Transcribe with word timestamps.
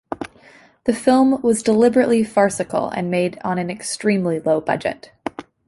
The 0.85 0.95
film 0.95 1.43
was 1.43 1.61
deliberately 1.61 2.23
farcical 2.23 2.89
and 2.89 3.11
made 3.11 3.37
on 3.43 3.59
an 3.59 3.69
extremely 3.69 4.39
low 4.39 4.59
budget. 4.59 5.11